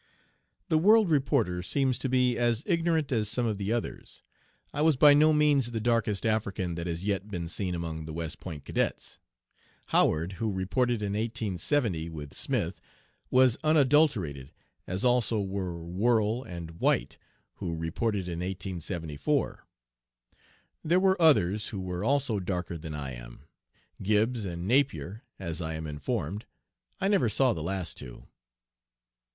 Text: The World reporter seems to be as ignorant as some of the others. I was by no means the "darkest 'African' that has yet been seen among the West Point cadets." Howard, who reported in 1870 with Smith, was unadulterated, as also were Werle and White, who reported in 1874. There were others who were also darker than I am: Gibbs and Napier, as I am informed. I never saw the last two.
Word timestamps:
The 0.69 0.79
World 0.79 1.11
reporter 1.11 1.61
seems 1.61 1.99
to 1.99 2.09
be 2.09 2.35
as 2.35 2.63
ignorant 2.65 3.11
as 3.11 3.29
some 3.29 3.45
of 3.45 3.59
the 3.59 3.71
others. 3.71 4.23
I 4.73 4.81
was 4.81 4.95
by 4.95 5.13
no 5.13 5.31
means 5.31 5.69
the 5.69 5.79
"darkest 5.79 6.25
'African' 6.25 6.73
that 6.73 6.87
has 6.87 7.03
yet 7.03 7.27
been 7.29 7.47
seen 7.47 7.75
among 7.75 8.05
the 8.05 8.11
West 8.13 8.39
Point 8.39 8.65
cadets." 8.65 9.19
Howard, 9.89 10.37
who 10.41 10.51
reported 10.51 11.03
in 11.03 11.13
1870 11.13 12.09
with 12.09 12.33
Smith, 12.33 12.81
was 13.29 13.59
unadulterated, 13.63 14.51
as 14.87 15.05
also 15.05 15.39
were 15.39 15.85
Werle 15.85 16.43
and 16.47 16.79
White, 16.79 17.19
who 17.57 17.75
reported 17.77 18.27
in 18.27 18.39
1874. 18.39 19.67
There 20.83 20.99
were 20.99 21.21
others 21.21 21.67
who 21.67 21.79
were 21.79 22.03
also 22.03 22.39
darker 22.39 22.75
than 22.79 22.95
I 22.95 23.11
am: 23.11 23.43
Gibbs 24.01 24.45
and 24.45 24.67
Napier, 24.67 25.21
as 25.37 25.61
I 25.61 25.75
am 25.75 25.85
informed. 25.85 26.45
I 26.99 27.07
never 27.07 27.29
saw 27.29 27.53
the 27.53 27.61
last 27.61 27.97
two. 27.97 28.25